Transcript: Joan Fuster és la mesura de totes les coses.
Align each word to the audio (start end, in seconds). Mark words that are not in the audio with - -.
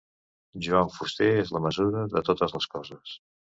Joan 0.67 0.89
Fuster 0.93 1.29
és 1.43 1.53
la 1.57 1.63
mesura 1.67 2.03
de 2.17 2.25
totes 2.33 2.59
les 2.59 2.69
coses. 2.75 3.17